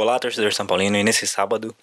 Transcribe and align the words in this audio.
Olá, 0.00 0.18
torcedor 0.18 0.50
São 0.54 0.66
Paulino, 0.66 0.96
e 0.96 1.04
nesse 1.04 1.26
sábado, 1.26 1.76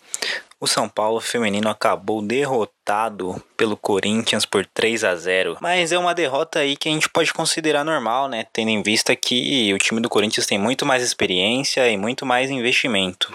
o 0.59 0.65
São 0.65 0.89
Paulo 0.89 1.21
feminino 1.21 1.69
acabou 1.69 2.19
derrotado 2.19 3.39
pelo 3.55 3.77
Corinthians 3.77 4.43
por 4.43 4.65
3 4.65 5.03
a 5.03 5.15
0. 5.15 5.57
Mas 5.61 5.91
é 5.91 5.99
uma 5.99 6.15
derrota 6.15 6.57
aí 6.57 6.75
que 6.75 6.89
a 6.89 6.91
gente 6.91 7.07
pode 7.07 7.31
considerar 7.31 7.83
normal, 7.83 8.27
né? 8.27 8.47
Tendo 8.51 8.69
em 8.69 8.81
vista 8.81 9.15
que 9.15 9.71
o 9.71 9.77
time 9.77 10.01
do 10.01 10.09
Corinthians 10.09 10.47
tem 10.47 10.57
muito 10.57 10.83
mais 10.83 11.03
experiência 11.03 11.87
e 11.87 11.95
muito 11.95 12.25
mais 12.25 12.49
investimento. 12.49 13.31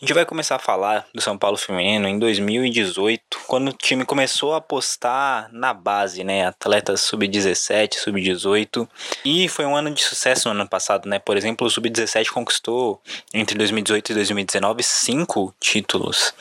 A 0.00 0.04
gente 0.04 0.14
vai 0.14 0.24
começar 0.24 0.54
a 0.54 0.60
falar 0.60 1.08
do 1.12 1.20
São 1.20 1.36
Paulo 1.36 1.56
Feminino 1.56 2.06
em 2.06 2.20
2018, 2.20 3.40
quando 3.48 3.70
o 3.70 3.72
time 3.72 4.04
começou 4.04 4.54
a 4.54 4.58
apostar 4.58 5.48
na 5.50 5.74
base, 5.74 6.22
né? 6.22 6.46
Atletas 6.46 7.00
sub-17, 7.00 7.94
sub-18. 7.94 8.88
E 9.24 9.48
foi 9.48 9.66
um 9.66 9.74
ano 9.74 9.90
de 9.90 10.00
sucesso 10.04 10.48
no 10.48 10.54
ano 10.54 10.68
passado, 10.68 11.08
né? 11.08 11.18
Por 11.18 11.36
exemplo, 11.36 11.66
o 11.66 11.70
sub-17 11.70 12.28
conquistou 12.28 13.02
entre 13.34 13.58
2018 13.58 14.12
e 14.12 14.14
2019 14.14 14.84
cinco 14.84 15.52
títulos. 15.58 16.32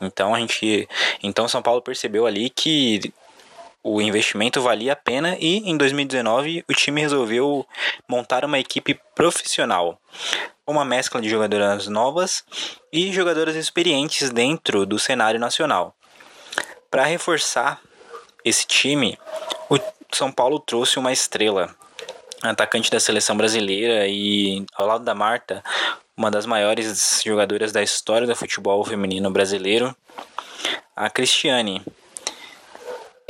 Então 0.00 0.34
a 0.34 0.40
gente, 0.40 0.88
então 1.22 1.46
São 1.46 1.62
Paulo 1.62 1.80
percebeu 1.80 2.26
ali 2.26 2.50
que 2.50 3.12
o 3.82 4.00
investimento 4.00 4.60
valia 4.60 4.92
a 4.92 4.96
pena 4.96 5.36
e 5.40 5.58
em 5.68 5.76
2019 5.76 6.64
o 6.68 6.74
time 6.74 7.00
resolveu 7.00 7.66
montar 8.08 8.44
uma 8.44 8.58
equipe 8.58 8.98
profissional 9.14 10.00
uma 10.68 10.84
mescla 10.84 11.20
de 11.20 11.30
jogadoras 11.30 11.86
novas 11.86 12.44
e 12.92 13.10
jogadoras 13.10 13.56
experientes 13.56 14.28
dentro 14.28 14.84
do 14.84 14.98
cenário 14.98 15.40
nacional. 15.40 15.96
Para 16.90 17.04
reforçar 17.04 17.80
esse 18.44 18.66
time, 18.66 19.18
o 19.70 19.78
São 20.12 20.30
Paulo 20.30 20.60
trouxe 20.60 20.98
uma 20.98 21.10
estrela, 21.10 21.74
atacante 22.42 22.90
da 22.90 23.00
seleção 23.00 23.34
brasileira 23.34 24.06
e 24.06 24.64
ao 24.74 24.86
lado 24.86 25.04
da 25.04 25.14
Marta, 25.14 25.64
uma 26.14 26.30
das 26.30 26.44
maiores 26.44 27.22
jogadoras 27.24 27.72
da 27.72 27.82
história 27.82 28.26
do 28.26 28.36
futebol 28.36 28.84
feminino 28.84 29.30
brasileiro, 29.30 29.96
a 30.94 31.08
Cristiane, 31.08 31.82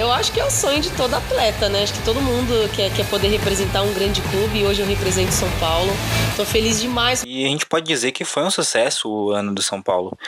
eu 0.09 0.13
acho 0.13 0.33
que 0.33 0.41
é 0.41 0.45
o 0.45 0.51
sonho 0.51 0.81
de 0.81 0.91
todo 0.97 1.13
atleta, 1.15 1.69
né? 1.69 1.83
Acho 1.83 1.93
que 1.93 2.03
todo 2.03 2.19
mundo 2.19 2.55
quer, 2.75 2.91
quer 2.95 3.07
poder 3.11 3.29
representar 3.29 3.83
um 3.83 3.93
grande 3.93 4.23
clube 4.23 4.61
e 4.61 4.65
hoje 4.65 4.81
eu 4.81 4.87
represento 4.87 5.31
São 5.33 5.51
Paulo. 5.61 5.91
Tô 6.35 6.47
feliz 6.47 6.81
demais. 6.81 7.23
E 7.27 7.45
a 7.45 7.49
gente 7.49 7.67
pode 7.67 7.85
dizer 7.85 8.13
que 8.13 8.25
foi 8.25 8.43
um 8.43 8.51
sucesso 8.51 9.07
o 9.07 9.31
ano 9.33 9.55
do 9.55 9.63
São 9.63 9.83
Paulo. 9.83 10.19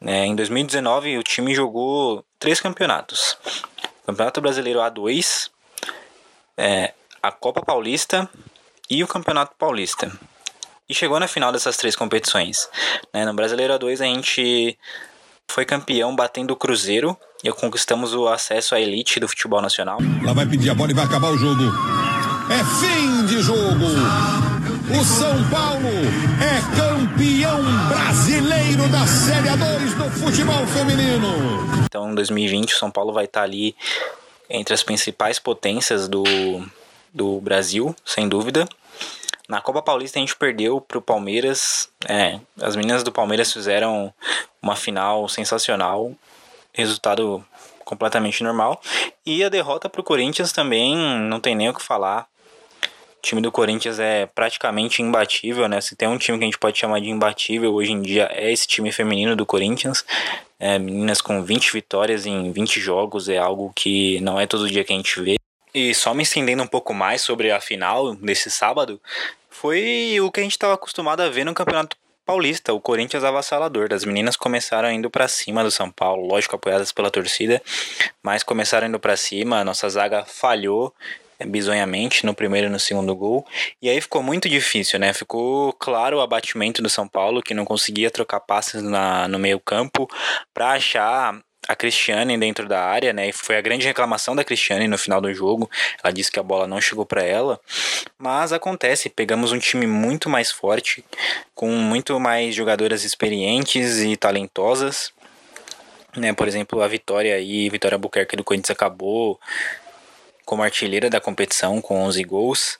É, 0.00 0.24
em 0.24 0.34
2019 0.34 1.18
o 1.18 1.22
time 1.22 1.54
jogou 1.54 2.24
três 2.38 2.58
campeonatos: 2.58 3.36
Campeonato 4.06 4.40
Brasileiro 4.40 4.80
A2, 4.80 5.50
é, 6.56 6.94
a 7.22 7.30
Copa 7.30 7.60
Paulista 7.60 8.26
e 8.88 9.04
o 9.04 9.06
Campeonato 9.06 9.54
Paulista. 9.58 10.10
E 10.88 10.94
chegou 10.94 11.20
na 11.20 11.28
final 11.28 11.52
dessas 11.52 11.76
três 11.76 11.94
competições. 11.94 12.66
Né? 13.12 13.26
No 13.26 13.34
Brasileiro 13.34 13.74
A2 13.74 14.00
a 14.00 14.06
gente 14.06 14.78
foi 15.50 15.66
campeão 15.66 16.16
batendo 16.16 16.52
o 16.52 16.56
Cruzeiro 16.56 17.14
e 17.42 17.50
conquistamos 17.50 18.14
o 18.14 18.28
acesso 18.28 18.74
à 18.74 18.80
elite 18.80 19.18
do 19.18 19.28
futebol 19.28 19.60
nacional. 19.60 19.98
Lá 20.22 20.32
vai 20.32 20.46
pedir 20.46 20.70
a 20.70 20.74
bola 20.74 20.90
e 20.90 20.94
vai 20.94 21.04
acabar 21.04 21.30
o 21.30 21.38
jogo. 21.38 21.62
É 22.50 22.64
fim 22.80 23.26
de 23.26 23.42
jogo. 23.42 23.86
O 24.90 25.04
São 25.04 25.50
Paulo 25.50 25.88
é 26.40 26.76
campeão 26.76 27.60
brasileiro 27.88 28.88
da 28.88 29.06
Série 29.06 29.48
A2 29.48 29.96
do 29.96 30.10
futebol 30.10 30.66
feminino. 30.66 31.28
Então, 31.84 32.12
em 32.12 32.14
2020, 32.14 32.74
o 32.74 32.76
São 32.78 32.90
Paulo 32.90 33.12
vai 33.12 33.24
estar 33.24 33.42
ali 33.42 33.74
entre 34.50 34.74
as 34.74 34.82
principais 34.82 35.38
potências 35.38 36.08
do, 36.08 36.24
do 37.12 37.40
Brasil, 37.40 37.96
sem 38.04 38.28
dúvida. 38.28 38.68
Na 39.48 39.60
Copa 39.60 39.82
Paulista 39.82 40.18
a 40.18 40.20
gente 40.20 40.36
perdeu 40.36 40.80
para 40.80 40.98
o 40.98 41.02
Palmeiras. 41.02 41.88
É, 42.08 42.38
as 42.60 42.76
meninas 42.76 43.02
do 43.02 43.10
Palmeiras 43.10 43.52
fizeram 43.52 44.12
uma 44.60 44.76
final 44.76 45.28
sensacional 45.28 46.12
resultado 46.74 47.44
completamente 47.84 48.42
normal. 48.42 48.80
E 49.24 49.44
a 49.44 49.48
derrota 49.48 49.88
para 49.88 50.00
o 50.00 50.04
Corinthians 50.04 50.52
também 50.52 50.96
não 50.96 51.40
tem 51.40 51.54
nem 51.54 51.68
o 51.68 51.74
que 51.74 51.82
falar. 51.82 52.26
O 53.18 53.22
time 53.22 53.40
do 53.40 53.52
Corinthians 53.52 53.98
é 54.00 54.26
praticamente 54.26 55.00
imbatível, 55.00 55.68
né? 55.68 55.80
Se 55.80 55.94
tem 55.94 56.08
um 56.08 56.18
time 56.18 56.38
que 56.38 56.44
a 56.44 56.46
gente 56.46 56.58
pode 56.58 56.78
chamar 56.78 57.00
de 57.00 57.08
imbatível 57.08 57.72
hoje 57.72 57.92
em 57.92 58.02
dia 58.02 58.28
é 58.32 58.50
esse 58.50 58.66
time 58.66 58.90
feminino 58.90 59.36
do 59.36 59.46
Corinthians. 59.46 60.04
É, 60.58 60.78
meninas 60.78 61.20
com 61.20 61.42
20 61.42 61.72
vitórias 61.72 62.26
em 62.26 62.50
20 62.50 62.80
jogos 62.80 63.28
é 63.28 63.38
algo 63.38 63.72
que 63.74 64.20
não 64.20 64.40
é 64.40 64.46
todo 64.46 64.68
dia 64.68 64.82
que 64.82 64.92
a 64.92 64.96
gente 64.96 65.20
vê. 65.20 65.36
E 65.74 65.94
só 65.94 66.12
me 66.12 66.22
estendendo 66.22 66.62
um 66.62 66.66
pouco 66.66 66.92
mais 66.92 67.22
sobre 67.22 67.50
a 67.50 67.60
final 67.60 68.14
desse 68.14 68.50
sábado, 68.50 69.00
foi 69.48 70.20
o 70.20 70.30
que 70.30 70.40
a 70.40 70.42
gente 70.42 70.52
estava 70.52 70.74
acostumado 70.74 71.20
a 71.20 71.28
ver 71.28 71.44
no 71.44 71.54
Campeonato 71.54 71.96
Paulista, 72.24 72.72
o 72.72 72.80
Corinthians 72.80 73.24
avassalador. 73.24 73.88
As 73.92 74.04
meninas 74.04 74.36
começaram 74.36 74.90
indo 74.90 75.10
para 75.10 75.26
cima 75.26 75.64
do 75.64 75.70
São 75.70 75.90
Paulo, 75.90 76.26
lógico, 76.26 76.56
apoiadas 76.56 76.92
pela 76.92 77.10
torcida, 77.10 77.60
mas 78.22 78.42
começaram 78.42 78.86
indo 78.86 79.00
para 79.00 79.16
cima. 79.16 79.58
A 79.58 79.64
nossa 79.64 79.88
zaga 79.88 80.24
falhou 80.24 80.94
é, 81.38 81.44
bizonhamente 81.44 82.24
no 82.24 82.34
primeiro 82.34 82.68
e 82.68 82.70
no 82.70 82.78
segundo 82.78 83.14
gol. 83.14 83.44
E 83.80 83.88
aí 83.88 84.00
ficou 84.00 84.22
muito 84.22 84.48
difícil, 84.48 84.98
né? 84.98 85.12
Ficou 85.12 85.72
claro 85.72 86.18
o 86.18 86.20
abatimento 86.20 86.80
do 86.80 86.88
São 86.88 87.08
Paulo, 87.08 87.42
que 87.42 87.54
não 87.54 87.64
conseguia 87.64 88.10
trocar 88.10 88.40
passes 88.40 88.82
na, 88.82 89.26
no 89.26 89.38
meio 89.38 89.58
campo 89.58 90.08
para 90.54 90.72
achar 90.72 91.42
a 91.68 91.76
Cristiane 91.76 92.36
dentro 92.36 92.68
da 92.68 92.84
área, 92.84 93.12
né? 93.12 93.28
E 93.28 93.32
foi 93.32 93.56
a 93.56 93.60
grande 93.60 93.86
reclamação 93.86 94.34
da 94.34 94.44
Cristiane 94.44 94.88
no 94.88 94.98
final 94.98 95.20
do 95.20 95.32
jogo. 95.32 95.70
Ela 96.02 96.12
disse 96.12 96.30
que 96.30 96.38
a 96.38 96.42
bola 96.42 96.66
não 96.66 96.80
chegou 96.80 97.06
para 97.06 97.22
ela. 97.22 97.60
Mas 98.18 98.52
acontece, 98.52 99.08
pegamos 99.08 99.52
um 99.52 99.58
time 99.58 99.86
muito 99.86 100.28
mais 100.28 100.50
forte, 100.50 101.04
com 101.54 101.68
muito 101.68 102.18
mais 102.18 102.54
jogadoras 102.54 103.04
experientes 103.04 103.98
e 104.00 104.16
talentosas. 104.16 105.12
Né, 106.16 106.32
por 106.32 106.46
exemplo, 106.46 106.82
a 106.82 106.88
Vitória 106.88 107.34
aí, 107.34 107.70
Vitória 107.70 107.96
Buquerque 107.96 108.36
do 108.36 108.44
Corinthians 108.44 108.70
acabou 108.70 109.40
como 110.44 110.62
artilheira 110.62 111.08
da 111.08 111.20
competição 111.20 111.80
com 111.80 112.02
11 112.02 112.22
gols. 112.24 112.78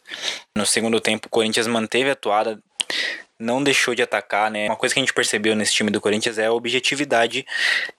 No 0.55 0.67
segundo 0.67 1.01
tempo, 1.01 1.29
o 1.29 1.31
Corinthians 1.31 1.67
manteve 1.67 2.11
a 2.11 2.13
atuada 2.13 2.63
não 3.43 3.63
deixou 3.63 3.95
de 3.95 4.03
atacar, 4.03 4.51
né? 4.51 4.67
Uma 4.67 4.77
coisa 4.77 4.95
que 4.95 5.01
a 5.01 5.03
gente 5.03 5.13
percebeu 5.13 5.55
nesse 5.57 5.73
time 5.73 5.91
do 5.91 6.01
Corinthians 6.01 6.39
é 6.39 6.47
a 6.47 6.53
objetividade 6.53 7.45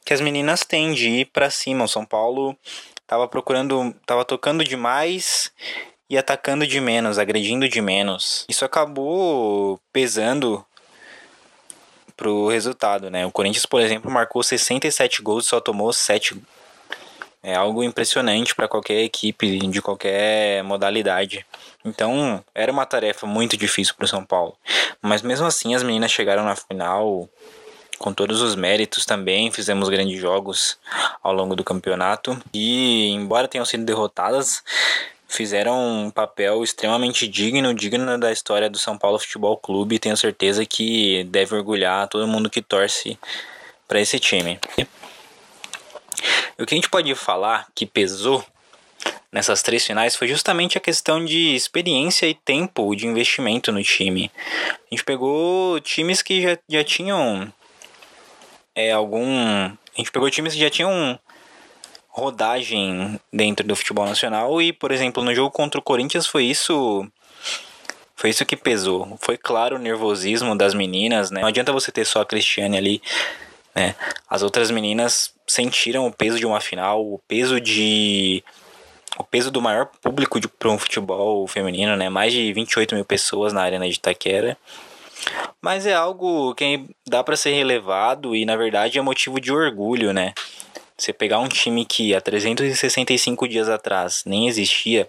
que 0.06 0.14
as 0.14 0.22
meninas 0.22 0.64
têm 0.64 0.94
de 0.94 1.09
ir 1.09 1.26
para 1.26 1.50
cima. 1.50 1.84
O 1.84 1.88
São 1.88 2.06
Paulo 2.06 2.58
tava 3.06 3.28
procurando, 3.28 3.94
tava 4.06 4.24
tocando 4.24 4.64
demais 4.64 5.52
e 6.09 6.18
atacando 6.18 6.66
de 6.66 6.80
menos, 6.80 7.20
agredindo 7.20 7.68
de 7.68 7.82
menos. 7.82 8.46
Isso 8.48 8.64
acabou 8.64 9.80
pesando 9.92 10.66
pro 12.16 12.48
resultado, 12.48 13.09
né? 13.09 13.26
O 13.26 13.32
Corinthians, 13.32 13.66
por 13.66 13.82
exemplo, 13.82 14.09
marcou 14.09 14.42
67 14.42 15.22
gols 15.22 15.46
e 15.46 15.50
só 15.50 15.59
tomou 15.59 15.92
7 15.92 16.42
é 17.44 17.54
algo 17.54 17.84
impressionante 17.84 18.56
para 18.56 18.70
qualquer 18.70 19.02
equipe 19.02 19.59
de 19.68 19.81
qualquer 19.81 20.64
modalidade. 20.64 21.46
Então, 21.84 22.42
era 22.56 22.72
uma 22.72 22.86
tarefa 22.86 23.28
muito 23.28 23.58
difícil 23.58 23.94
para 23.96 24.06
o 24.06 24.08
São 24.08 24.24
Paulo. 24.24 24.56
Mas 25.02 25.22
mesmo 25.22 25.46
assim, 25.46 25.76
as 25.76 25.84
meninas 25.84 26.09
chegaram 26.09 26.46
na 26.46 26.56
final 26.56 27.30
com 28.00 28.14
todos 28.14 28.41
os 28.41 28.56
méritos 28.56 29.06
também. 29.06 29.52
Fizemos 29.52 29.90
grandes 29.90 30.20
jogos 30.20 30.78
ao 31.22 31.34
longo 31.34 31.53
do 31.53 31.64
campeonato. 31.66 32.41
E, 32.53 33.09
embora 33.09 33.50
tenham 33.50 33.66
sido 33.66 33.84
derrotadas, 33.84 34.64
fizeram 35.28 36.06
um 36.06 36.09
papel 36.09 36.64
extremamente 36.64 37.28
digno, 37.28 37.73
digno 37.73 38.17
da 38.17 38.32
história 38.32 38.70
do 38.70 38.79
São 38.79 38.97
Paulo 38.97 39.20
Futebol 39.20 39.58
Clube. 39.58 40.00
Tenho 40.00 40.16
certeza 40.16 40.66
que 40.66 41.26
deve 41.26 41.53
orgulhar 41.56 42.08
todo 42.08 42.26
mundo 42.26 42.50
que 42.50 42.62
torce 42.62 43.20
para 43.85 44.00
esse 44.00 44.17
time. 44.17 44.58
O 46.59 46.66
que 46.66 46.73
a 46.73 46.78
gente 46.78 46.90
pode 46.90 47.14
falar 47.16 47.67
que 47.75 47.85
pesou 47.85 48.46
nessas 49.31 49.64
três 49.64 49.85
finais 49.85 50.16
foi 50.16 50.28
justamente 50.28 50.78
a 50.78 50.81
questão 50.81 51.25
de 51.25 51.55
experiência 51.55 52.28
e 52.28 52.35
tempo 52.35 52.96
de 52.96 53.08
investimento 53.08 53.72
no 53.72 53.84
time. 53.84 54.31
A 54.70 54.96
gente 54.96 55.03
pegou 55.03 55.79
times 55.79 56.22
que 56.22 56.41
já, 56.41 56.58
já 56.70 56.84
tinham 56.84 57.52
é, 58.75 58.91
algum. 58.91 59.25
A 59.25 59.97
gente 59.97 60.11
pegou 60.11 60.29
times 60.29 60.53
que 60.53 60.59
já 60.59 60.70
tinham 60.70 61.20
rodagem 62.09 63.19
dentro 63.31 63.66
do 63.66 63.76
futebol 63.76 64.05
nacional 64.05 64.61
e, 64.61 64.72
por 64.72 64.91
exemplo, 64.91 65.23
no 65.23 65.34
jogo 65.34 65.49
contra 65.49 65.79
o 65.79 65.84
Corinthians 65.84 66.28
foi 66.28 66.46
isso. 66.46 67.05
Foi 68.16 68.29
isso 68.29 68.46
que 68.46 68.55
pesou. 68.55 69.17
Foi 69.19 69.35
claro 69.35 69.76
o 69.76 69.79
nervosismo 69.79 70.55
das 70.55 70.76
meninas, 70.76 71.31
né? 71.31 71.41
Não 71.41 71.47
adianta 71.47 71.73
você 71.73 71.91
ter 71.91 72.05
só 72.05 72.22
a 72.22 72.26
Cristiane 72.26 72.78
ali, 72.78 73.02
né? 73.75 73.96
As 74.29 74.43
outras 74.43 74.72
meninas 74.72 75.34
sentiram 75.47 76.08
o 76.08 76.11
peso 76.11 76.40
de 76.40 76.46
uma 76.46 76.61
final, 76.61 77.02
o 77.02 77.20
peso 77.28 77.59
de 77.59 78.43
o 79.17 79.23
peso 79.23 79.52
do 79.52 79.61
maior 79.61 79.85
público 80.02 80.40
para 80.49 80.70
um 80.70 80.78
futebol 80.78 81.47
feminino, 81.47 81.96
né? 81.96 82.09
Mais 82.09 82.34
de 82.34 82.52
28 82.52 82.96
mil 82.96 83.05
pessoas 83.05 83.53
na 83.53 83.61
arena 83.61 83.87
de 83.87 83.96
Itaquera. 83.96 84.58
Mas 85.61 85.85
é 85.85 85.93
algo 85.93 86.53
que 86.55 86.85
dá 87.08 87.23
para 87.23 87.37
ser 87.37 87.53
relevado 87.53 88.35
e 88.35 88.46
na 88.46 88.55
verdade 88.55 88.97
é 88.97 89.02
motivo 89.02 89.40
de 89.40 89.52
orgulho, 89.52 90.11
né? 90.11 90.34
Você 90.97 91.14
pegar 91.14 91.40
um 91.40 91.47
time 91.47 91.85
que 91.85 92.14
há 92.16 92.22
365 92.22 93.47
dias 93.47 93.69
atrás 93.69 94.23
nem 94.26 94.47
existia 94.47 95.08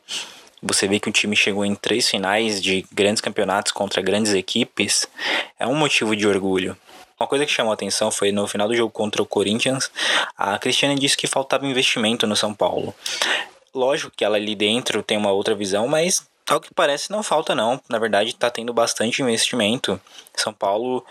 você 0.65 0.89
vê 0.89 0.99
que 0.99 1.11
o 1.11 1.13
time 1.13 1.37
chegou 1.37 1.65
em 1.65 1.75
três 1.75 2.09
finais 2.09 2.61
de 2.63 2.87
grandes 2.91 3.21
campeonatos 3.21 3.71
contra 3.71 4.01
grandes 4.01 4.33
equipes, 4.33 5.07
é 5.59 5.67
um 5.67 5.75
motivo 5.75 6.17
de 6.17 6.27
orgulho. 6.27 6.75
Uma 7.25 7.29
coisa 7.29 7.47
que 7.47 7.53
chamou 7.53 7.71
a 7.71 7.75
atenção 7.75 8.11
foi 8.11 8.31
no 8.31 8.47
final 8.47 8.69
do 8.69 8.77
jogo 8.77 8.93
contra 8.93 9.23
o 9.23 9.25
Corinthians, 9.25 9.91
a 10.37 10.59
Cristiane 10.59 10.95
disse 10.95 11.17
que 11.17 11.27
faltava 11.27 11.67
investimento 11.67 12.27
no 12.27 12.37
São 12.37 12.53
Paulo. 12.53 12.95
Lógico 13.75 14.13
que 14.15 14.23
ela 14.23 14.37
ali 14.37 14.55
dentro 14.55 15.03
tem 15.03 15.17
uma 15.17 15.33
outra 15.33 15.55
visão, 15.55 15.89
mas 15.89 16.29
ao 16.47 16.61
que 16.61 16.75
parece 16.75 17.11
não 17.11 17.23
falta 17.23 17.55
não. 17.55 17.81
Na 17.89 17.99
verdade 17.99 18.29
está 18.29 18.51
tendo 18.51 18.75
bastante 18.75 19.23
investimento. 19.23 19.99
São 20.37 20.53
Paulo 20.53 21.03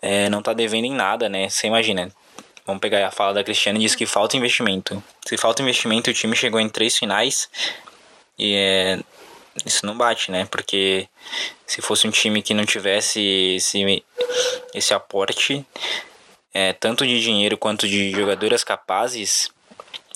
é, 0.00 0.28
não 0.28 0.38
está 0.38 0.52
devendo 0.52 0.84
em 0.84 0.92
nada, 0.92 1.28
né? 1.28 1.48
Você 1.48 1.66
imagina. 1.66 2.08
Vamos 2.64 2.80
pegar 2.80 3.04
a 3.04 3.10
fala 3.10 3.34
da 3.34 3.42
Cristiane, 3.42 3.80
diz 3.80 3.96
que 3.96 4.06
falta 4.06 4.36
investimento. 4.36 5.02
Se 5.26 5.36
falta 5.36 5.60
investimento, 5.60 6.08
o 6.08 6.14
time 6.14 6.36
chegou 6.36 6.60
em 6.60 6.68
três 6.68 6.96
finais 6.96 7.50
e 8.38 8.54
é, 8.54 9.00
isso 9.66 9.84
não 9.84 9.96
bate, 9.96 10.30
né? 10.30 10.46
Porque 10.48 11.08
se 11.66 11.82
fosse 11.82 12.06
um 12.06 12.12
time 12.12 12.42
que 12.42 12.54
não 12.54 12.64
tivesse 12.64 13.56
esse, 13.56 14.04
esse 14.74 14.94
aporte, 14.94 15.64
é, 16.52 16.72
tanto 16.72 17.06
de 17.06 17.20
dinheiro 17.20 17.56
quanto 17.56 17.86
de 17.86 18.10
jogadoras 18.10 18.64
capazes, 18.64 19.50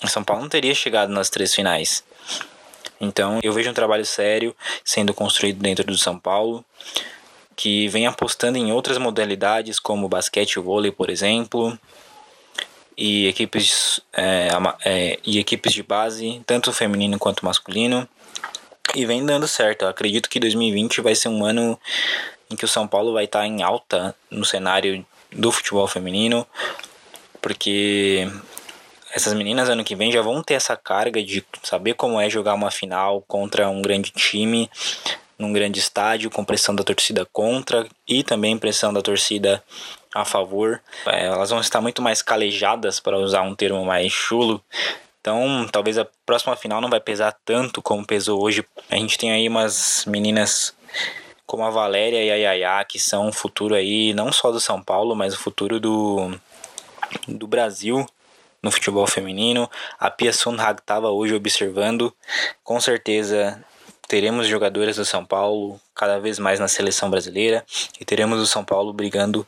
o 0.03 0.07
São 0.07 0.23
Paulo 0.23 0.43
não 0.43 0.49
teria 0.49 0.73
chegado 0.75 1.11
nas 1.11 1.29
três 1.29 1.53
finais. 1.53 2.03
Então 2.99 3.39
eu 3.43 3.51
vejo 3.53 3.69
um 3.69 3.73
trabalho 3.73 4.05
sério 4.05 4.55
sendo 4.83 5.13
construído 5.13 5.59
dentro 5.59 5.85
do 5.85 5.97
São 5.97 6.17
Paulo, 6.17 6.63
que 7.55 7.87
vem 7.87 8.07
apostando 8.07 8.57
em 8.57 8.71
outras 8.71 8.97
modalidades 8.97 9.79
como 9.79 10.09
basquete 10.09 10.53
e 10.53 10.59
vôlei, 10.59 10.91
por 10.91 11.09
exemplo, 11.09 11.77
e 12.97 13.27
equipes, 13.27 13.99
é, 14.13 14.49
é, 14.85 15.19
e 15.23 15.39
equipes 15.39 15.73
de 15.73 15.83
base, 15.83 16.41
tanto 16.45 16.71
feminino 16.71 17.19
quanto 17.19 17.45
masculino. 17.45 18.07
E 18.95 19.05
vem 19.05 19.25
dando 19.25 19.47
certo. 19.47 19.83
Eu 19.83 19.89
acredito 19.89 20.29
que 20.29 20.39
2020 20.39 21.01
vai 21.01 21.15
ser 21.15 21.29
um 21.29 21.43
ano 21.43 21.79
em 22.53 22.55
que 22.55 22.65
o 22.65 22.67
São 22.67 22.87
Paulo 22.87 23.13
vai 23.13 23.25
estar 23.25 23.45
em 23.45 23.63
alta 23.63 24.15
no 24.29 24.45
cenário 24.45 25.05
do 25.31 25.51
futebol 25.51 25.87
feminino, 25.87 26.45
porque 27.41 28.27
essas 29.11 29.33
meninas 29.33 29.69
ano 29.69 29.83
que 29.83 29.95
vem 29.95 30.11
já 30.11 30.21
vão 30.21 30.41
ter 30.43 30.53
essa 30.53 30.77
carga 30.77 31.21
de 31.21 31.43
saber 31.63 31.95
como 31.95 32.19
é 32.19 32.29
jogar 32.29 32.53
uma 32.53 32.71
final 32.71 33.21
contra 33.27 33.69
um 33.69 33.81
grande 33.81 34.11
time, 34.11 34.69
num 35.37 35.51
grande 35.51 35.79
estádio, 35.79 36.29
com 36.29 36.45
pressão 36.45 36.75
da 36.75 36.83
torcida 36.83 37.25
contra 37.25 37.87
e 38.07 38.23
também 38.23 38.57
pressão 38.57 38.93
da 38.93 39.01
torcida 39.01 39.63
a 40.13 40.23
favor. 40.23 40.79
É, 41.07 41.25
elas 41.25 41.49
vão 41.49 41.59
estar 41.59 41.81
muito 41.81 42.01
mais 42.01 42.21
calejadas, 42.21 42.99
para 42.99 43.17
usar 43.17 43.41
um 43.41 43.55
termo 43.55 43.83
mais 43.83 44.11
chulo, 44.11 44.63
então, 45.23 45.65
talvez 45.71 45.97
a 45.97 46.05
próxima 46.25 46.53
final 46.57 46.81
não 46.81 46.89
vai 46.89 46.99
pesar 46.99 47.33
tanto 47.45 47.81
como 47.81 48.05
pesou 48.05 48.43
hoje. 48.43 48.65
A 48.89 48.97
gente 48.97 49.17
tem 49.17 49.31
aí 49.31 49.47
umas 49.47 50.03
meninas 50.05 50.75
como 51.45 51.63
a 51.63 51.69
Valéria 51.69 52.23
e 52.23 52.31
a 52.31 52.35
Yaya, 52.35 52.85
que 52.85 52.99
são 52.99 53.29
o 53.29 53.33
futuro 53.33 53.75
aí, 53.75 54.13
não 54.13 54.31
só 54.31 54.51
do 54.51 54.59
São 54.59 54.81
Paulo, 54.81 55.15
mas 55.15 55.33
o 55.33 55.39
futuro 55.39 55.79
do, 55.79 56.31
do 57.27 57.47
Brasil 57.47 58.05
no 58.61 58.71
futebol 58.71 59.05
feminino. 59.05 59.69
A 59.99 60.09
Pia 60.09 60.31
Sundhag 60.31 60.79
estava 60.79 61.09
hoje 61.11 61.35
observando. 61.35 62.13
Com 62.63 62.79
certeza 62.79 63.61
teremos 64.07 64.47
jogadoras 64.47 64.95
do 64.95 65.05
São 65.05 65.25
Paulo 65.25 65.79
cada 65.93 66.19
vez 66.19 66.39
mais 66.39 66.59
na 66.59 66.67
seleção 66.67 67.09
brasileira 67.09 67.65
e 67.99 68.05
teremos 68.05 68.39
o 68.39 68.47
São 68.47 68.63
Paulo 68.63 68.93
brigando 68.93 69.45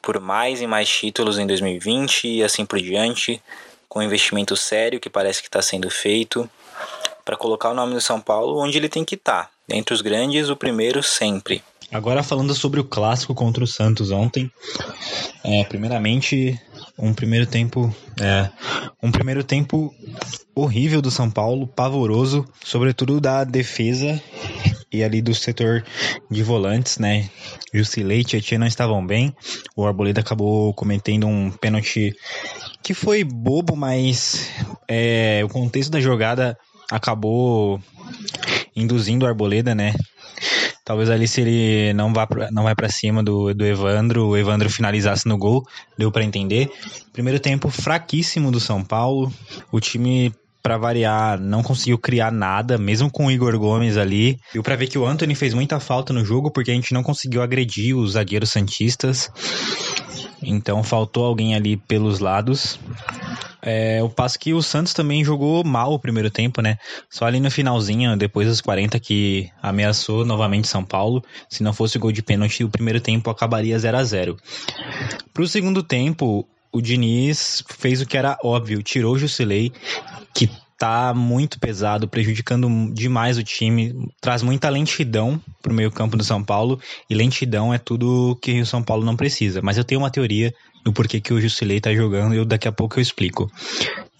por 0.00 0.20
mais 0.20 0.60
e 0.60 0.66
mais 0.66 0.88
títulos 0.88 1.38
em 1.38 1.46
2020 1.46 2.28
e 2.28 2.44
assim 2.44 2.64
por 2.64 2.78
diante 2.78 3.42
com 3.88 4.02
investimento 4.02 4.56
sério 4.56 5.00
que 5.00 5.10
parece 5.10 5.40
que 5.40 5.48
está 5.48 5.62
sendo 5.62 5.90
feito 5.90 6.48
para 7.24 7.36
colocar 7.36 7.70
o 7.70 7.74
nome 7.74 7.94
do 7.94 8.00
São 8.00 8.20
Paulo 8.20 8.58
onde 8.62 8.78
ele 8.78 8.88
tem 8.88 9.04
que 9.04 9.14
estar. 9.14 9.44
Tá. 9.44 9.50
Entre 9.70 9.94
os 9.94 10.00
grandes, 10.00 10.48
o 10.48 10.56
primeiro 10.56 11.02
sempre. 11.02 11.62
Agora 11.90 12.22
falando 12.22 12.54
sobre 12.54 12.80
o 12.80 12.84
clássico 12.84 13.34
contra 13.34 13.62
o 13.62 13.66
Santos 13.66 14.10
ontem, 14.10 14.50
é, 15.44 15.62
primeiramente 15.64 16.58
um 16.98 17.12
primeiro 17.12 17.46
tempo, 17.46 17.94
é, 18.18 18.48
um 19.02 19.10
primeiro 19.10 19.44
tempo 19.44 19.94
horrível 20.54 21.02
do 21.02 21.10
São 21.10 21.30
Paulo, 21.30 21.66
pavoroso, 21.66 22.46
sobretudo 22.64 23.20
da 23.20 23.44
defesa 23.44 24.22
e 24.90 25.02
ali 25.02 25.20
do 25.20 25.34
setor 25.34 25.84
de 26.30 26.42
volantes, 26.42 26.98
né? 26.98 27.28
Jusilei 27.72 28.20
e 28.20 28.24
Tietchan 28.24 28.58
não 28.58 28.66
estavam 28.66 29.04
bem. 29.06 29.34
O 29.74 29.86
Arboleda 29.86 30.20
acabou 30.20 30.72
cometendo 30.74 31.26
um 31.26 31.50
pênalti 31.50 32.14
que 32.82 32.94
foi 32.94 33.24
bobo, 33.24 33.76
mas 33.76 34.50
é, 34.88 35.40
o 35.44 35.48
contexto 35.48 35.90
da 35.90 36.00
jogada 36.00 36.58
acabou 36.92 37.80
induzindo 38.76 39.24
o 39.24 39.28
Arboleda, 39.28 39.74
né? 39.74 39.94
Talvez 40.84 41.08
ali 41.10 41.28
se 41.28 41.40
ele 41.40 41.92
não 41.94 42.12
vá 42.12 42.26
pra, 42.26 42.50
não 42.50 42.64
vai 42.64 42.74
para 42.74 42.88
cima 42.88 43.22
do, 43.22 43.54
do 43.54 43.64
Evandro, 43.64 44.26
o 44.26 44.36
Evandro 44.36 44.68
finalizasse 44.68 45.26
no 45.26 45.38
gol, 45.38 45.64
deu 45.96 46.10
para 46.10 46.24
entender. 46.24 46.70
Primeiro 47.12 47.38
tempo 47.38 47.70
fraquíssimo 47.70 48.50
do 48.50 48.58
São 48.58 48.82
Paulo. 48.82 49.32
O 49.70 49.80
time 49.80 50.32
para 50.62 50.78
variar, 50.78 51.40
não 51.40 51.62
conseguiu 51.62 51.98
criar 51.98 52.30
nada, 52.30 52.78
mesmo 52.78 53.10
com 53.10 53.26
o 53.26 53.30
Igor 53.30 53.58
Gomes 53.58 53.96
ali. 53.96 54.38
Deu 54.52 54.62
para 54.62 54.76
ver 54.76 54.86
que 54.86 54.98
o 54.98 55.04
Anthony 55.04 55.34
fez 55.34 55.54
muita 55.54 55.80
falta 55.80 56.12
no 56.12 56.24
jogo 56.24 56.52
porque 56.52 56.70
a 56.70 56.74
gente 56.74 56.94
não 56.94 57.02
conseguiu 57.02 57.42
agredir 57.42 57.96
os 57.96 58.12
zagueiros 58.12 58.50
santistas. 58.50 59.28
Então 60.42 60.82
faltou 60.82 61.24
alguém 61.24 61.54
ali 61.54 61.76
pelos 61.76 62.20
lados. 62.20 62.78
É, 63.64 64.02
o 64.02 64.08
passo 64.08 64.38
que 64.38 64.52
o 64.52 64.60
Santos 64.60 64.92
também 64.92 65.24
jogou 65.24 65.64
mal 65.64 65.92
o 65.92 65.98
primeiro 65.98 66.30
tempo, 66.30 66.60
né? 66.60 66.78
Só 67.08 67.26
ali 67.26 67.38
no 67.38 67.50
finalzinho, 67.50 68.16
depois 68.16 68.48
dos 68.48 68.60
40, 68.60 68.98
que 68.98 69.48
ameaçou 69.62 70.24
novamente 70.24 70.66
São 70.66 70.84
Paulo. 70.84 71.24
Se 71.48 71.62
não 71.62 71.72
fosse 71.72 71.96
o 71.96 72.00
gol 72.00 72.10
de 72.10 72.22
pênalti, 72.22 72.64
o 72.64 72.68
primeiro 72.68 73.00
tempo 73.00 73.30
acabaria 73.30 73.78
0 73.78 73.96
a 73.96 74.04
0 74.04 74.36
Pro 75.32 75.46
segundo 75.46 75.82
tempo, 75.82 76.46
o 76.72 76.80
Diniz 76.80 77.62
fez 77.68 78.00
o 78.00 78.06
que 78.06 78.16
era 78.16 78.36
óbvio, 78.42 78.82
tirou 78.82 79.14
o 79.14 79.18
Jusilei, 79.18 79.72
que 80.34 80.50
tá 80.82 81.14
muito 81.14 81.60
pesado, 81.60 82.08
prejudicando 82.08 82.68
demais 82.92 83.38
o 83.38 83.44
time, 83.44 83.94
traz 84.20 84.42
muita 84.42 84.68
lentidão 84.68 85.40
pro 85.62 85.72
meio-campo 85.72 86.16
do 86.16 86.24
São 86.24 86.42
Paulo, 86.42 86.80
e 87.08 87.14
lentidão 87.14 87.72
é 87.72 87.78
tudo 87.78 88.36
que 88.42 88.60
o 88.60 88.66
São 88.66 88.82
Paulo 88.82 89.04
não 89.04 89.14
precisa. 89.14 89.60
Mas 89.62 89.78
eu 89.78 89.84
tenho 89.84 90.00
uma 90.00 90.10
teoria 90.10 90.52
do 90.84 90.92
porquê 90.92 91.20
que 91.20 91.32
o 91.32 91.40
Jusilei 91.40 91.80
tá 91.80 91.94
jogando, 91.94 92.34
e 92.34 92.44
daqui 92.44 92.66
a 92.66 92.72
pouco 92.72 92.98
eu 92.98 93.02
explico. 93.02 93.48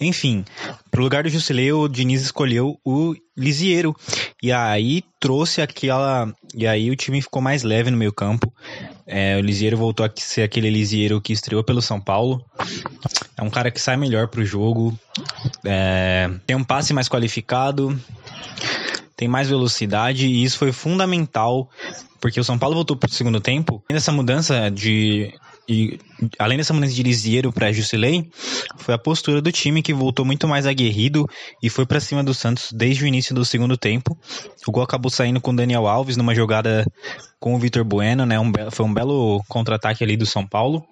Enfim, 0.01 0.45
pro 0.89 1.03
lugar 1.03 1.25
do 1.25 1.29
Jusilei, 1.29 1.73
o 1.73 1.89
Diniz 1.89 2.23
escolheu 2.23 2.79
o 2.85 3.13
Lisieiro. 3.37 3.93
E 4.41 4.53
aí 4.53 5.03
trouxe 5.19 5.61
aquela. 5.61 6.33
E 6.55 6.65
aí 6.65 6.93
o 6.93 6.97
time 6.97 7.21
ficou 7.21 7.43
mais 7.43 7.65
leve 7.65 7.91
no 7.91 7.97
meio 7.97 8.13
campo. 8.13 8.53
É, 9.07 9.37
o 9.37 9.41
Lisieiro 9.41 9.77
voltou 9.77 10.07
a 10.07 10.11
ser 10.15 10.43
aquele 10.43 10.71
Lisieiro 10.71 11.21
que 11.21 11.33
estreou 11.33 11.63
pelo 11.65 11.83
São 11.83 12.01
Paulo. 12.01 12.45
É 13.37 13.43
um 13.43 13.51
cara 13.51 13.71
que 13.71 13.81
sai 13.81 13.97
melhor 13.97 14.29
pro 14.29 14.45
jogo. 14.45 14.99
É, 15.65 16.31
tem 16.47 16.57
um 16.57 16.65
passe 16.65 16.93
mais 16.93 17.09
qualificado. 17.09 17.99
Tem 19.23 19.29
mais 19.29 19.49
velocidade. 19.49 20.27
E 20.27 20.43
isso 20.43 20.59
foi 20.59 20.73
fundamental. 20.73 21.71
Porque 22.21 22.41
o 22.41 22.45
São 22.45 22.59
Paulo 22.59 22.75
voltou 22.75 22.97
pro 22.97 23.09
segundo 23.09 23.41
tempo. 23.41 23.81
Essa 23.89 24.11
mudança 24.11 24.69
de 24.69 25.33
e 25.69 25.97
além 26.41 26.59
dessa 26.59 26.75
mudança 26.75 26.93
de 26.93 27.05
Lisieiro 27.05 27.53
para 27.53 27.71
Jusilei, 27.71 28.29
foi 28.79 28.95
a 28.95 28.99
postura 28.99 29.41
do 29.41 29.53
time 29.53 29.81
que 29.81 29.95
voltou 29.95 30.25
muito 30.25 30.49
mais 30.49 30.67
aguerrido 30.67 31.25
e 31.63 31.71
foi 31.71 31.87
para 31.87 32.01
cima 32.01 32.25
do 32.25 32.35
Santos 32.35 32.73
desde 32.73 33.05
o 33.05 33.07
início 33.07 33.33
do 33.33 33.45
segundo 33.45 33.77
tempo. 33.77 34.19
O 34.67 34.73
gol 34.73 34.83
acabou 34.83 35.09
saindo 35.09 35.41
com 35.41 35.55
Daniel 35.55 35.87
Alves 35.87 36.17
numa 36.17 36.35
jogada 36.35 36.85
com 37.39 37.55
o 37.55 37.59
Vitor 37.61 37.85
Bueno, 37.85 38.27
né? 38.27 38.41
Um 38.41 38.53
foi 38.73 38.85
um 38.85 38.93
belo 38.93 39.41
contra-ataque 39.49 40.03
ali 40.03 40.17
do 40.17 40.27
São 40.27 40.45
Paulo. 40.45 40.85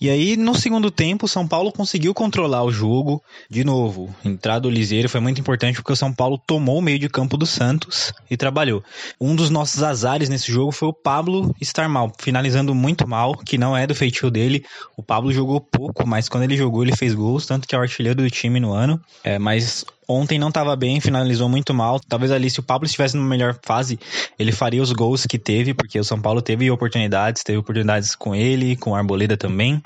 E 0.00 0.08
aí, 0.08 0.34
no 0.34 0.54
segundo 0.54 0.90
tempo, 0.90 1.26
o 1.26 1.28
São 1.28 1.46
Paulo 1.46 1.70
conseguiu 1.70 2.14
controlar 2.14 2.64
o 2.64 2.72
jogo 2.72 3.22
de 3.50 3.62
novo. 3.64 4.08
Entrada 4.24 4.60
do 4.60 4.70
Liseiro 4.70 5.10
foi 5.10 5.20
muito 5.20 5.40
importante 5.40 5.76
porque 5.76 5.92
o 5.92 5.96
São 5.96 6.10
Paulo 6.10 6.38
tomou 6.38 6.78
o 6.78 6.82
meio 6.82 6.98
de 6.98 7.06
campo 7.06 7.36
do 7.36 7.44
Santos 7.44 8.10
e 8.30 8.36
trabalhou. 8.36 8.82
Um 9.20 9.36
dos 9.36 9.50
nossos 9.50 9.82
azares 9.82 10.30
nesse 10.30 10.50
jogo 10.50 10.72
foi 10.72 10.88
o 10.88 10.94
Pablo 10.94 11.54
estar 11.60 11.86
mal, 11.86 12.10
finalizando 12.18 12.74
muito 12.74 13.06
mal, 13.06 13.36
que 13.36 13.58
não 13.58 13.76
é 13.76 13.86
do 13.86 13.94
feitio 13.94 14.30
dele. 14.30 14.64
O 14.96 15.02
Pablo 15.02 15.32
jogou 15.32 15.60
pouco, 15.60 16.06
mas 16.06 16.30
quando 16.30 16.44
ele 16.44 16.56
jogou, 16.56 16.82
ele 16.82 16.96
fez 16.96 17.14
gols, 17.14 17.44
tanto 17.44 17.68
que 17.68 17.74
é 17.74 17.78
o 17.78 17.82
artilheiro 17.82 18.22
do 18.22 18.30
time 18.30 18.58
no 18.58 18.72
ano. 18.72 18.98
É, 19.22 19.38
mas 19.38 19.84
ontem 20.10 20.38
não 20.38 20.48
estava 20.48 20.74
bem, 20.74 21.00
finalizou 21.00 21.48
muito 21.48 21.72
mal. 21.72 22.00
Talvez 22.00 22.32
ali, 22.32 22.50
se 22.50 22.60
o 22.60 22.62
Pablo 22.62 22.86
estivesse 22.86 23.16
numa 23.16 23.28
melhor 23.28 23.58
fase, 23.62 23.98
ele 24.38 24.52
faria 24.52 24.82
os 24.82 24.92
gols 24.92 25.24
que 25.26 25.38
teve, 25.38 25.72
porque 25.72 25.98
o 25.98 26.04
São 26.04 26.20
Paulo 26.20 26.42
teve 26.42 26.70
oportunidades, 26.70 27.42
teve 27.42 27.58
oportunidades 27.58 28.14
com 28.14 28.34
ele, 28.34 28.76
com 28.76 28.90
o 28.90 28.94
Arboleda 28.94 29.36
também. 29.36 29.82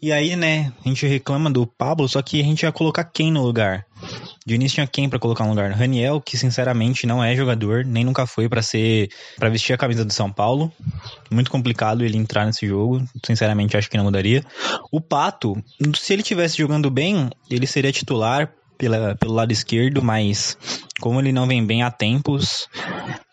E 0.00 0.12
aí, 0.12 0.36
né, 0.36 0.72
a 0.84 0.88
gente 0.88 1.06
reclama 1.06 1.50
do 1.50 1.66
Pablo, 1.66 2.06
só 2.06 2.20
que 2.20 2.40
a 2.40 2.44
gente 2.44 2.62
ia 2.62 2.70
colocar 2.70 3.02
quem 3.02 3.32
no 3.32 3.42
lugar? 3.42 3.86
Diniz 4.44 4.72
tinha 4.72 4.86
quem 4.86 5.08
para 5.08 5.18
colocar 5.18 5.44
no 5.44 5.50
lugar? 5.50 5.72
Raniel, 5.72 6.20
que 6.20 6.36
sinceramente 6.36 7.06
não 7.06 7.24
é 7.24 7.34
jogador, 7.34 7.84
nem 7.84 8.04
nunca 8.04 8.26
foi 8.26 8.48
para 8.48 8.60
ser 8.60 9.08
para 9.38 9.48
vestir 9.48 9.72
a 9.72 9.78
camisa 9.78 10.04
do 10.04 10.12
São 10.12 10.30
Paulo. 10.30 10.70
Muito 11.30 11.50
complicado 11.50 12.04
ele 12.04 12.18
entrar 12.18 12.44
nesse 12.44 12.66
jogo, 12.66 13.02
sinceramente 13.24 13.76
acho 13.76 13.88
que 13.88 13.96
não 13.96 14.04
mudaria. 14.04 14.44
O 14.92 15.00
Pato, 15.00 15.56
se 15.96 16.12
ele 16.12 16.22
tivesse 16.22 16.58
jogando 16.58 16.90
bem, 16.90 17.30
ele 17.50 17.66
seria 17.66 17.90
titular 17.90 18.52
pela, 18.76 19.14
pelo 19.16 19.34
lado 19.34 19.52
esquerdo, 19.52 20.02
mas 20.02 20.56
como 21.00 21.20
ele 21.20 21.32
não 21.32 21.46
vem 21.46 21.64
bem 21.64 21.82
há 21.82 21.90
tempos, 21.90 22.68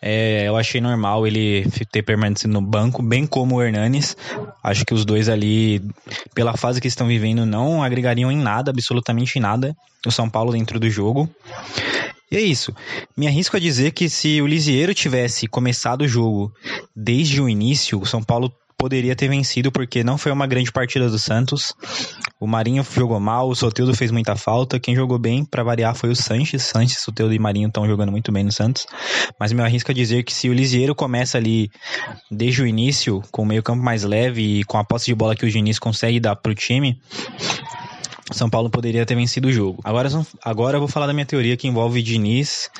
é, 0.00 0.48
eu 0.48 0.56
achei 0.56 0.80
normal 0.80 1.26
ele 1.26 1.66
ter 1.90 2.02
permanecido 2.02 2.52
no 2.52 2.60
banco, 2.60 3.02
bem 3.02 3.26
como 3.26 3.56
o 3.56 3.62
Hernanes. 3.62 4.16
Acho 4.62 4.84
que 4.84 4.94
os 4.94 5.04
dois 5.04 5.28
ali, 5.28 5.82
pela 6.34 6.56
fase 6.56 6.80
que 6.80 6.88
estão 6.88 7.06
vivendo, 7.06 7.46
não 7.46 7.82
agregariam 7.82 8.30
em 8.30 8.36
nada, 8.36 8.70
absolutamente 8.70 9.40
nada, 9.40 9.74
o 10.06 10.10
São 10.10 10.28
Paulo 10.28 10.52
dentro 10.52 10.78
do 10.78 10.90
jogo. 10.90 11.28
E 12.30 12.36
é 12.36 12.40
isso. 12.40 12.74
Me 13.16 13.26
arrisco 13.26 13.56
a 13.56 13.60
dizer 13.60 13.92
que 13.92 14.08
se 14.08 14.42
o 14.42 14.46
Lisieiro 14.46 14.92
tivesse 14.94 15.46
começado 15.46 16.02
o 16.02 16.08
jogo 16.08 16.52
desde 16.94 17.40
o 17.40 17.48
início, 17.48 18.00
o 18.00 18.06
São 18.06 18.22
Paulo 18.22 18.52
poderia 18.76 19.14
ter 19.16 19.28
vencido 19.28 19.72
porque 19.72 20.04
não 20.04 20.18
foi 20.18 20.32
uma 20.32 20.46
grande 20.46 20.70
partida 20.70 21.08
do 21.08 21.18
Santos. 21.18 21.74
O 22.40 22.46
Marinho 22.46 22.84
jogou 22.84 23.18
mal, 23.18 23.48
o 23.48 23.54
Soteldo 23.54 23.94
fez 23.94 24.10
muita 24.10 24.36
falta. 24.36 24.78
Quem 24.78 24.94
jogou 24.94 25.18
bem, 25.18 25.44
para 25.44 25.62
variar, 25.62 25.94
foi 25.94 26.10
o 26.10 26.16
Sanches. 26.16 26.62
Sanches, 26.62 26.98
Soteldo 26.98 27.32
e 27.34 27.38
Marinho 27.38 27.68
estão 27.68 27.86
jogando 27.86 28.12
muito 28.12 28.30
bem 28.30 28.44
no 28.44 28.52
Santos. 28.52 28.86
Mas 29.38 29.52
me 29.52 29.62
arrisco 29.62 29.90
a 29.90 29.94
dizer 29.94 30.22
que 30.24 30.32
se 30.32 30.48
o 30.48 30.52
Lisieiro 30.52 30.94
começa 30.94 31.38
ali 31.38 31.70
desde 32.30 32.62
o 32.62 32.66
início, 32.66 33.22
com 33.30 33.42
o 33.42 33.46
meio 33.46 33.62
campo 33.62 33.82
mais 33.82 34.04
leve 34.04 34.60
e 34.60 34.64
com 34.64 34.78
a 34.78 34.84
posse 34.84 35.06
de 35.06 35.14
bola 35.14 35.34
que 35.34 35.46
o 35.46 35.50
Diniz 35.50 35.78
consegue 35.78 36.20
dar 36.20 36.36
pro 36.36 36.54
time, 36.54 37.00
são 38.32 38.48
Paulo 38.48 38.70
poderia 38.70 39.04
ter 39.04 39.14
vencido 39.14 39.48
o 39.48 39.52
jogo. 39.52 39.80
Agora, 39.84 40.08
agora 40.42 40.76
eu 40.76 40.80
vou 40.80 40.88
falar 40.88 41.06
da 41.06 41.12
minha 41.12 41.26
teoria 41.26 41.56
que 41.56 41.68
envolve 41.68 42.02
Diniz 42.02 42.70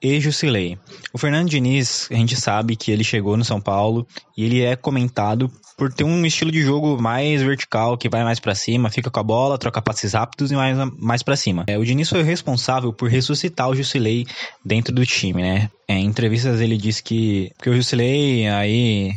e 0.00 0.20
Jusilei. 0.20 0.78
O 1.12 1.18
Fernando 1.18 1.48
Diniz, 1.48 2.08
a 2.10 2.14
gente 2.14 2.36
sabe 2.36 2.76
que 2.76 2.90
ele 2.90 3.04
chegou 3.04 3.36
no 3.36 3.44
São 3.44 3.60
Paulo 3.60 4.06
e 4.36 4.44
ele 4.44 4.62
é 4.62 4.76
comentado 4.76 5.50
por 5.76 5.92
ter 5.92 6.04
um 6.04 6.24
estilo 6.24 6.52
de 6.52 6.62
jogo 6.62 7.00
mais 7.00 7.42
vertical, 7.42 7.96
que 7.96 8.08
vai 8.08 8.22
mais 8.22 8.38
para 8.38 8.54
cima, 8.54 8.90
fica 8.90 9.10
com 9.10 9.18
a 9.18 9.22
bola, 9.22 9.58
troca 9.58 9.82
passes 9.82 10.12
rápidos 10.12 10.52
e 10.52 10.54
mais, 10.54 10.76
mais 10.96 11.22
para 11.22 11.34
cima. 11.34 11.64
É, 11.66 11.76
o 11.76 11.84
Diniz 11.84 12.08
foi 12.08 12.22
responsável 12.22 12.92
por 12.92 13.08
ressuscitar 13.08 13.68
o 13.68 13.74
Jusilei 13.74 14.26
dentro 14.64 14.94
do 14.94 15.04
time, 15.04 15.42
né? 15.42 15.70
É, 15.88 15.94
em 15.94 16.06
entrevistas 16.06 16.60
ele 16.60 16.76
disse 16.76 17.02
que, 17.02 17.50
que 17.60 17.68
o 17.68 17.74
Jusilei 17.74 18.46
aí 18.46 19.12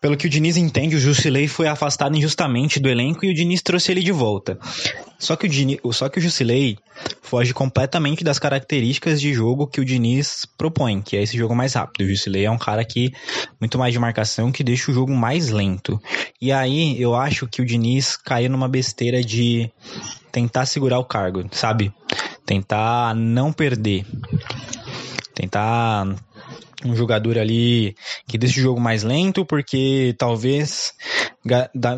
pelo 0.00 0.16
que 0.16 0.26
o 0.26 0.30
Diniz 0.30 0.56
entende, 0.56 0.96
o 0.96 1.00
Jusilei 1.00 1.46
foi 1.46 1.68
afastado 1.68 2.16
injustamente 2.16 2.80
do 2.80 2.88
elenco 2.88 3.24
e 3.24 3.30
o 3.30 3.34
Diniz 3.34 3.60
trouxe 3.60 3.92
ele 3.92 4.02
de 4.02 4.10
volta. 4.10 4.58
Só 5.18 5.36
que 5.36 5.46
o, 5.46 5.48
Diniz, 5.48 5.78
só 5.92 6.08
que 6.08 6.18
o 6.18 6.22
Jusilei 6.22 6.78
foge 7.20 7.52
completamente 7.52 8.24
das 8.24 8.38
características 8.38 9.20
de 9.20 9.34
jogo 9.34 9.66
que 9.66 9.78
o 9.78 9.84
Diniz 9.84 10.46
propõe, 10.56 11.02
que 11.02 11.18
é 11.18 11.22
esse 11.22 11.36
jogo 11.36 11.54
mais 11.54 11.74
rápido. 11.74 12.06
O 12.06 12.08
Jusilei 12.08 12.46
é 12.46 12.50
um 12.50 12.56
cara 12.56 12.82
que 12.82 13.12
muito 13.60 13.78
mais 13.78 13.92
de 13.92 13.98
marcação 13.98 14.50
que 14.50 14.64
deixa 14.64 14.90
o 14.90 14.94
jogo 14.94 15.12
mais 15.12 15.50
lento. 15.50 16.00
E 16.40 16.50
aí 16.50 17.00
eu 17.00 17.14
acho 17.14 17.46
que 17.46 17.60
o 17.60 17.66
Diniz 17.66 18.16
caiu 18.16 18.48
numa 18.48 18.68
besteira 18.68 19.22
de 19.22 19.70
tentar 20.32 20.64
segurar 20.64 20.98
o 20.98 21.04
cargo, 21.04 21.44
sabe? 21.52 21.92
Tentar 22.46 23.14
não 23.14 23.52
perder. 23.52 24.06
Tentar 25.34 26.16
um 26.84 26.94
jogador 26.96 27.38
ali 27.38 27.94
que 28.26 28.38
deixa 28.38 28.60
o 28.60 28.62
jogo 28.62 28.80
mais 28.80 29.02
lento, 29.02 29.44
porque 29.44 30.14
talvez 30.18 30.92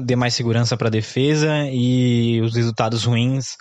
dê 0.03 0.17
mais 0.17 0.35
segurança 0.35 0.77
para 0.77 0.89
a 0.89 0.91
defesa 0.91 1.69
e 1.71 2.41
os 2.41 2.55
resultados 2.55 3.05
ruins 3.05 3.57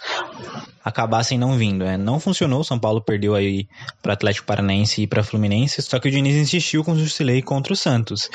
acabassem 0.83 1.37
não 1.37 1.57
vindo. 1.57 1.85
Né? 1.85 1.97
Não 1.97 2.19
funcionou, 2.19 2.63
São 2.63 2.79
Paulo 2.79 3.01
perdeu 3.01 3.35
aí 3.35 3.67
para 4.01 4.13
Atlético 4.13 4.47
Paranaense 4.47 5.03
e 5.03 5.07
para 5.07 5.23
Fluminense, 5.23 5.81
só 5.81 5.99
que 5.99 6.07
o 6.07 6.11
Diniz 6.11 6.35
insistiu 6.35 6.83
com 6.83 6.93
o 6.93 6.99
Jusilei 6.99 7.41
contra 7.41 7.73
o 7.73 7.75
Santos. 7.75 8.29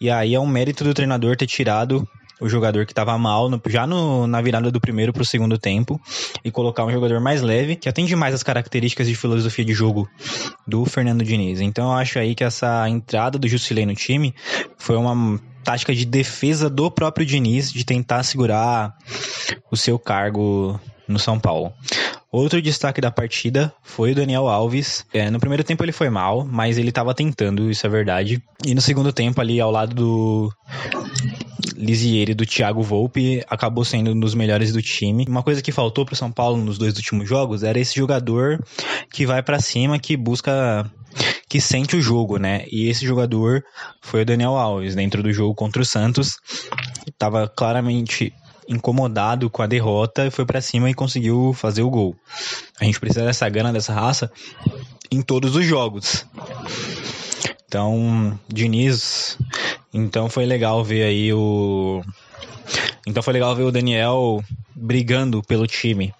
E 0.00 0.10
aí 0.10 0.34
é 0.34 0.40
um 0.40 0.46
mérito 0.46 0.84
do 0.84 0.94
treinador 0.94 1.36
ter 1.36 1.46
tirado 1.46 2.08
o 2.40 2.48
jogador 2.48 2.86
que 2.86 2.92
estava 2.92 3.16
mal 3.18 3.48
no, 3.48 3.60
já 3.66 3.86
no, 3.86 4.26
na 4.26 4.40
virada 4.40 4.70
do 4.70 4.80
primeiro 4.80 5.12
para 5.12 5.22
o 5.22 5.26
segundo 5.26 5.58
tempo 5.58 6.00
e 6.44 6.50
colocar 6.50 6.84
um 6.84 6.90
jogador 6.90 7.20
mais 7.20 7.42
leve, 7.42 7.76
que 7.76 7.88
atende 7.88 8.14
mais 8.14 8.34
as 8.34 8.42
características 8.42 9.06
de 9.06 9.14
filosofia 9.14 9.64
de 9.64 9.72
jogo 9.72 10.08
do 10.66 10.84
Fernando 10.84 11.24
Diniz. 11.24 11.60
Então 11.60 11.92
eu 11.92 11.92
acho 11.92 12.18
aí 12.18 12.34
que 12.34 12.44
essa 12.44 12.88
entrada 12.88 13.38
do 13.38 13.48
Jusilei 13.48 13.86
no 13.86 13.94
time 13.94 14.34
foi 14.76 14.96
uma 14.96 15.40
tática 15.64 15.94
de 15.94 16.04
defesa 16.04 16.70
do 16.70 16.90
próprio 16.90 17.26
Diniz 17.26 17.72
de 17.72 17.84
tentar 17.84 18.22
segurar 18.22 18.94
o 19.70 19.76
seu 19.76 19.98
cargo 19.98 20.80
no 21.06 21.18
São 21.18 21.38
Paulo. 21.38 21.72
Outro 22.30 22.60
destaque 22.60 23.00
da 23.00 23.10
partida 23.10 23.72
foi 23.82 24.12
o 24.12 24.14
Daniel 24.14 24.48
Alves. 24.48 25.04
É, 25.14 25.30
no 25.30 25.40
primeiro 25.40 25.64
tempo 25.64 25.82
ele 25.82 25.92
foi 25.92 26.10
mal, 26.10 26.44
mas 26.44 26.76
ele 26.76 26.90
estava 26.90 27.14
tentando, 27.14 27.70
isso 27.70 27.86
é 27.86 27.90
verdade. 27.90 28.42
E 28.66 28.74
no 28.74 28.82
segundo 28.82 29.12
tempo, 29.12 29.40
ali 29.40 29.58
ao 29.60 29.70
lado 29.70 29.94
do 29.94 30.52
Lisieri 31.78 32.34
do 32.34 32.44
Thiago 32.44 32.82
Volpe 32.82 33.44
acabou 33.48 33.84
sendo 33.84 34.10
um 34.10 34.18
dos 34.18 34.34
melhores 34.34 34.72
do 34.72 34.82
time. 34.82 35.24
Uma 35.28 35.44
coisa 35.44 35.62
que 35.62 35.70
faltou 35.70 36.04
para 36.04 36.14
o 36.14 36.16
São 36.16 36.30
Paulo 36.30 36.62
nos 36.62 36.76
dois 36.76 36.96
últimos 36.96 37.28
jogos 37.28 37.62
era 37.62 37.78
esse 37.78 37.94
jogador 37.94 38.62
que 39.12 39.24
vai 39.24 39.42
para 39.42 39.60
cima, 39.60 39.98
que 39.98 40.16
busca 40.16 40.90
que 41.48 41.60
sente 41.60 41.96
o 41.96 42.02
jogo, 42.02 42.36
né? 42.36 42.64
E 42.70 42.88
esse 42.88 43.06
jogador 43.06 43.64
foi 44.02 44.22
o 44.22 44.24
Daniel 44.24 44.56
Alves 44.56 44.96
dentro 44.96 45.22
do 45.22 45.32
jogo 45.32 45.54
contra 45.54 45.80
o 45.80 45.84
Santos. 45.84 46.38
Tava 47.16 47.48
claramente 47.48 48.34
incomodado 48.68 49.48
com 49.48 49.62
a 49.62 49.66
derrota, 49.66 50.30
foi 50.30 50.44
para 50.44 50.60
cima 50.60 50.90
e 50.90 50.94
conseguiu 50.94 51.52
fazer 51.54 51.82
o 51.82 51.90
gol. 51.90 52.16
A 52.80 52.84
gente 52.84 53.00
precisa 53.00 53.24
dessa 53.24 53.48
gana, 53.48 53.72
dessa 53.72 53.94
raça 53.94 54.30
em 55.10 55.22
todos 55.22 55.54
os 55.54 55.64
jogos. 55.64 56.26
Então, 57.66 58.38
Diniz 58.48 59.38
então 59.92 60.28
foi 60.28 60.44
legal 60.46 60.84
ver 60.84 61.04
aí 61.04 61.32
o. 61.32 62.02
Então 63.06 63.22
foi 63.22 63.32
legal 63.32 63.54
ver 63.54 63.62
o 63.62 63.72
Daniel 63.72 64.42
brigando 64.74 65.42
pelo 65.42 65.66
time. 65.66 66.14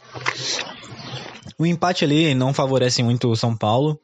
O 1.59 1.67
empate 1.67 2.05
ali 2.05 2.35
não 2.35 2.55
favorece 2.55 3.03
muito 3.03 3.29
o 3.29 3.37
São 3.37 3.57
Paulo. 3.57 4.01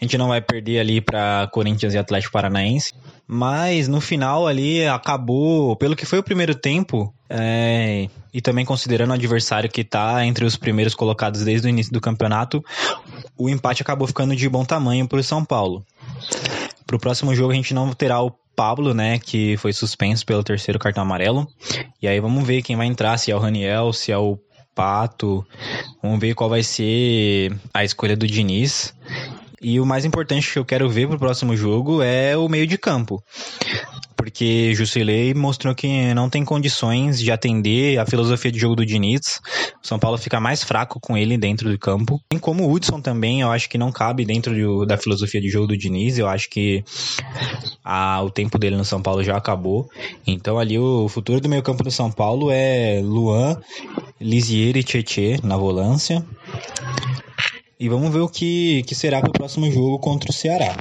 A 0.00 0.04
gente 0.04 0.16
não 0.16 0.28
vai 0.28 0.40
perder 0.40 0.78
ali 0.78 1.00
para 1.00 1.48
Corinthians 1.52 1.92
e 1.92 1.98
Atlético 1.98 2.32
Paranaense. 2.32 2.94
Mas 3.26 3.88
no 3.88 4.00
final 4.00 4.46
ali 4.46 4.86
acabou, 4.86 5.76
pelo 5.76 5.96
que 5.96 6.06
foi 6.06 6.18
o 6.20 6.22
primeiro 6.22 6.54
tempo, 6.54 7.12
é, 7.28 8.08
e 8.32 8.40
também 8.40 8.64
considerando 8.64 9.10
o 9.10 9.14
adversário 9.14 9.68
que 9.68 9.82
está 9.82 10.24
entre 10.24 10.44
os 10.46 10.56
primeiros 10.56 10.94
colocados 10.94 11.42
desde 11.42 11.66
o 11.66 11.68
início 11.68 11.92
do 11.92 12.00
campeonato, 12.00 12.64
o 13.36 13.50
empate 13.50 13.82
acabou 13.82 14.06
ficando 14.06 14.34
de 14.34 14.48
bom 14.48 14.64
tamanho 14.64 15.06
para 15.06 15.18
o 15.18 15.22
São 15.22 15.44
Paulo. 15.44 15.84
Para 16.86 16.96
o 16.96 16.98
próximo 17.00 17.34
jogo 17.34 17.52
a 17.52 17.54
gente 17.54 17.74
não 17.74 17.92
terá 17.92 18.22
o 18.22 18.32
Pablo, 18.58 18.92
né, 18.92 19.20
que 19.20 19.56
foi 19.58 19.72
suspenso 19.72 20.26
pelo 20.26 20.42
terceiro 20.42 20.80
cartão 20.80 21.04
amarelo. 21.04 21.46
E 22.02 22.08
aí 22.08 22.18
vamos 22.18 22.44
ver 22.44 22.60
quem 22.60 22.74
vai 22.74 22.88
entrar, 22.88 23.16
se 23.16 23.30
é 23.30 23.36
o 23.36 23.38
Raniel, 23.38 23.92
se 23.92 24.10
é 24.10 24.18
o 24.18 24.36
Pato. 24.74 25.46
Vamos 26.02 26.18
ver 26.18 26.34
qual 26.34 26.50
vai 26.50 26.64
ser 26.64 27.56
a 27.72 27.84
escolha 27.84 28.16
do 28.16 28.26
Diniz. 28.26 28.92
E 29.62 29.78
o 29.78 29.86
mais 29.86 30.04
importante 30.04 30.52
que 30.52 30.58
eu 30.58 30.64
quero 30.64 30.90
ver 30.90 31.06
pro 31.06 31.20
próximo 31.20 31.56
jogo 31.56 32.02
é 32.02 32.36
o 32.36 32.48
meio 32.48 32.66
de 32.66 32.76
campo 32.76 33.22
porque 34.18 34.74
Jusilei 34.74 35.32
mostrou 35.32 35.74
que 35.76 36.12
não 36.12 36.28
tem 36.28 36.44
condições 36.44 37.20
de 37.20 37.30
atender 37.30 37.98
a 38.00 38.04
filosofia 38.04 38.50
de 38.50 38.58
jogo 38.58 38.74
do 38.74 38.84
Diniz. 38.84 39.40
O 39.82 39.86
São 39.86 39.96
Paulo 39.96 40.18
fica 40.18 40.40
mais 40.40 40.64
fraco 40.64 40.98
com 40.98 41.16
ele 41.16 41.38
dentro 41.38 41.70
do 41.70 41.78
campo. 41.78 42.20
Tem 42.28 42.38
como 42.38 42.64
o 42.64 42.72
Hudson 42.72 43.00
também, 43.00 43.40
eu 43.40 43.50
acho 43.52 43.70
que 43.70 43.78
não 43.78 43.92
cabe 43.92 44.24
dentro 44.24 44.52
de, 44.52 44.86
da 44.86 44.98
filosofia 44.98 45.40
de 45.40 45.48
jogo 45.48 45.68
do 45.68 45.76
Diniz. 45.76 46.18
Eu 46.18 46.28
acho 46.28 46.50
que 46.50 46.84
a, 47.84 48.20
o 48.20 48.28
tempo 48.28 48.58
dele 48.58 48.76
no 48.76 48.84
São 48.84 49.00
Paulo 49.00 49.22
já 49.22 49.36
acabou. 49.36 49.88
Então 50.26 50.58
ali 50.58 50.76
o 50.78 51.08
futuro 51.08 51.40
do 51.40 51.48
meio 51.48 51.62
campo 51.62 51.84
do 51.84 51.90
São 51.90 52.10
Paulo 52.10 52.50
é 52.50 53.00
Luan, 53.00 53.56
Lisier 54.20 54.76
e 54.76 54.82
Tietê 54.82 55.38
na 55.44 55.56
volância. 55.56 56.24
E 57.78 57.88
vamos 57.88 58.12
ver 58.12 58.18
o 58.18 58.28
que, 58.28 58.82
que 58.82 58.96
será 58.96 59.20
para 59.20 59.30
o 59.30 59.32
próximo 59.32 59.70
jogo 59.70 60.00
contra 60.00 60.28
o 60.28 60.34
Ceará. 60.34 60.74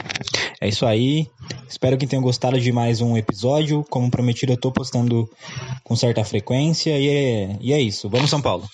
É 0.60 0.68
isso 0.68 0.88
aí. 0.88 1.28
Espero 1.70 1.98
que 1.98 2.08
tenham 2.08 2.24
gostado 2.24 2.60
de 2.60 2.72
mais 2.72 3.02
um 3.02 3.18
episódio. 3.18 3.86
Como 3.90 4.10
prometido, 4.10 4.52
eu 4.52 4.56
estou 4.56 4.72
postando 4.72 5.30
com 5.84 5.96
certa 5.96 6.24
frequência. 6.24 6.98
E 6.98 7.08
é, 7.08 7.58
e 7.60 7.74
é 7.74 7.82
isso. 7.82 8.10
Vamos, 8.10 8.30
São 8.30 8.42
Paulo! 8.42 8.68